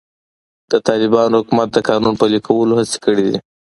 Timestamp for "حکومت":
1.41-1.69